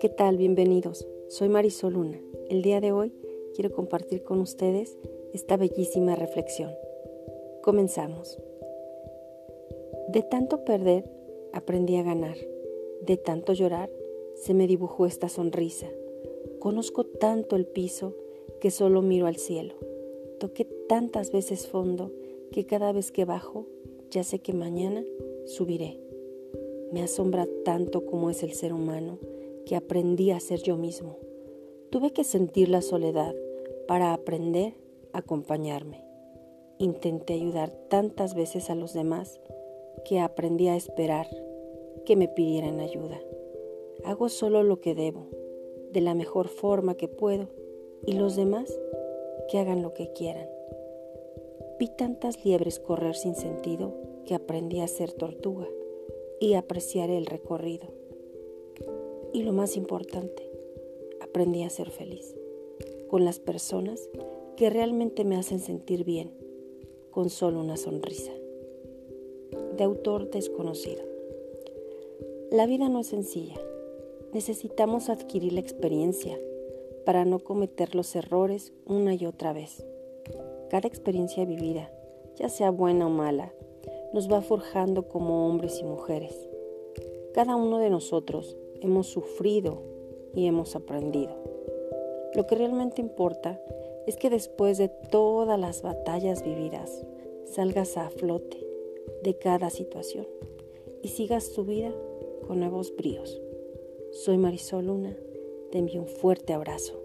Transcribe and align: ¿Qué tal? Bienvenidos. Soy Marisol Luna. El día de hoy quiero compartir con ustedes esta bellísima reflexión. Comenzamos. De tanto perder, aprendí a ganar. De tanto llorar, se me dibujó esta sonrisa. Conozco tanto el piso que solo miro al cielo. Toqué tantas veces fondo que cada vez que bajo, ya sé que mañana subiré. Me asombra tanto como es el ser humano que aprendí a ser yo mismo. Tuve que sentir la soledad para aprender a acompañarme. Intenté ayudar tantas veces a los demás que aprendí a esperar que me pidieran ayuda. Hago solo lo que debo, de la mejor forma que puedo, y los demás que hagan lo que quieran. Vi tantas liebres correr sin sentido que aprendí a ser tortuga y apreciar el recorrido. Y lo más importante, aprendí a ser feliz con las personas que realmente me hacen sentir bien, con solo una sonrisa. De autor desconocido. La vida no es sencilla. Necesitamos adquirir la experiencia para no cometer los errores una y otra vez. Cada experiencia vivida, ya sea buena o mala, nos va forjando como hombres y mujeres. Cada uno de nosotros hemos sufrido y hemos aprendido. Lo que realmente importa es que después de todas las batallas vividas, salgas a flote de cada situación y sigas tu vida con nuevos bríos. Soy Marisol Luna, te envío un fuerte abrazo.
¿Qué 0.00 0.08
tal? 0.08 0.36
Bienvenidos. 0.36 1.06
Soy 1.28 1.48
Marisol 1.48 1.92
Luna. 1.92 2.20
El 2.48 2.62
día 2.62 2.80
de 2.80 2.90
hoy 2.90 3.12
quiero 3.54 3.70
compartir 3.70 4.24
con 4.24 4.40
ustedes 4.40 4.98
esta 5.32 5.56
bellísima 5.56 6.16
reflexión. 6.16 6.72
Comenzamos. 7.62 8.38
De 10.08 10.22
tanto 10.22 10.64
perder, 10.64 11.08
aprendí 11.52 11.96
a 11.96 12.02
ganar. 12.02 12.36
De 13.02 13.16
tanto 13.16 13.52
llorar, 13.52 13.90
se 14.34 14.54
me 14.54 14.66
dibujó 14.66 15.06
esta 15.06 15.28
sonrisa. 15.28 15.86
Conozco 16.58 17.04
tanto 17.04 17.54
el 17.54 17.66
piso 17.66 18.16
que 18.60 18.72
solo 18.72 19.02
miro 19.02 19.26
al 19.26 19.36
cielo. 19.36 19.74
Toqué 20.40 20.64
tantas 20.88 21.30
veces 21.30 21.68
fondo 21.68 22.10
que 22.50 22.66
cada 22.66 22.90
vez 22.92 23.12
que 23.12 23.24
bajo, 23.24 23.66
ya 24.10 24.24
sé 24.24 24.40
que 24.40 24.52
mañana 24.52 25.04
subiré. 25.46 25.98
Me 26.92 27.02
asombra 27.02 27.46
tanto 27.64 28.04
como 28.04 28.30
es 28.30 28.42
el 28.42 28.52
ser 28.52 28.72
humano 28.72 29.18
que 29.66 29.76
aprendí 29.76 30.32
a 30.32 30.40
ser 30.40 30.62
yo 30.62 30.76
mismo. 30.76 31.16
Tuve 31.90 32.12
que 32.12 32.24
sentir 32.24 32.68
la 32.68 32.82
soledad 32.82 33.34
para 33.86 34.12
aprender 34.12 34.74
a 35.12 35.18
acompañarme. 35.18 36.04
Intenté 36.78 37.34
ayudar 37.34 37.70
tantas 37.88 38.34
veces 38.34 38.70
a 38.70 38.74
los 38.74 38.92
demás 38.92 39.40
que 40.04 40.18
aprendí 40.18 40.68
a 40.68 40.76
esperar 40.76 41.26
que 42.04 42.16
me 42.16 42.28
pidieran 42.28 42.80
ayuda. 42.80 43.20
Hago 44.04 44.28
solo 44.28 44.62
lo 44.62 44.80
que 44.80 44.94
debo, 44.94 45.28
de 45.92 46.00
la 46.00 46.14
mejor 46.14 46.48
forma 46.48 46.94
que 46.94 47.08
puedo, 47.08 47.48
y 48.06 48.14
los 48.14 48.34
demás 48.34 48.72
que 49.50 49.58
hagan 49.58 49.82
lo 49.82 49.92
que 49.92 50.12
quieran. 50.12 50.48
Vi 51.78 51.88
tantas 51.88 52.44
liebres 52.44 52.80
correr 52.80 53.14
sin 53.14 53.34
sentido 53.34 53.92
que 54.26 54.34
aprendí 54.34 54.80
a 54.80 54.88
ser 54.88 55.12
tortuga 55.12 55.68
y 56.40 56.54
apreciar 56.54 57.10
el 57.10 57.26
recorrido. 57.26 57.88
Y 59.32 59.42
lo 59.42 59.52
más 59.52 59.76
importante, 59.76 60.50
aprendí 61.20 61.62
a 61.62 61.70
ser 61.70 61.90
feliz 61.90 62.34
con 63.08 63.24
las 63.24 63.40
personas 63.40 64.08
que 64.56 64.70
realmente 64.70 65.24
me 65.24 65.36
hacen 65.36 65.58
sentir 65.58 66.04
bien, 66.04 66.32
con 67.10 67.28
solo 67.28 67.60
una 67.60 67.76
sonrisa. 67.76 68.32
De 69.76 69.84
autor 69.84 70.30
desconocido. 70.30 71.02
La 72.50 72.66
vida 72.66 72.88
no 72.88 73.00
es 73.00 73.08
sencilla. 73.08 73.60
Necesitamos 74.32 75.08
adquirir 75.08 75.54
la 75.54 75.60
experiencia 75.60 76.38
para 77.04 77.24
no 77.24 77.40
cometer 77.40 77.94
los 77.94 78.14
errores 78.14 78.72
una 78.86 79.14
y 79.14 79.26
otra 79.26 79.52
vez. 79.52 79.84
Cada 80.68 80.86
experiencia 80.86 81.44
vivida, 81.44 81.90
ya 82.36 82.48
sea 82.48 82.70
buena 82.70 83.06
o 83.06 83.10
mala, 83.10 83.52
nos 84.12 84.30
va 84.30 84.40
forjando 84.40 85.08
como 85.08 85.46
hombres 85.46 85.80
y 85.80 85.84
mujeres. 85.84 86.48
Cada 87.32 87.56
uno 87.56 87.78
de 87.78 87.90
nosotros 87.90 88.56
hemos 88.80 89.06
sufrido 89.06 89.82
y 90.34 90.46
hemos 90.46 90.74
aprendido. 90.76 91.32
Lo 92.34 92.46
que 92.46 92.54
realmente 92.54 93.00
importa 93.00 93.60
es 94.06 94.16
que 94.16 94.30
después 94.30 94.78
de 94.78 94.88
todas 94.88 95.58
las 95.58 95.82
batallas 95.82 96.42
vividas, 96.42 97.04
salgas 97.44 97.96
a 97.96 98.10
flote 98.10 98.66
de 99.22 99.36
cada 99.36 99.70
situación 99.70 100.26
y 101.02 101.08
sigas 101.08 101.52
tu 101.52 101.64
vida 101.64 101.92
con 102.46 102.60
nuevos 102.60 102.94
bríos. 102.96 103.40
Soy 104.12 104.38
Marisol 104.38 104.86
Luna, 104.86 105.16
te 105.70 105.78
envío 105.78 106.00
un 106.00 106.08
fuerte 106.08 106.52
abrazo. 106.52 107.00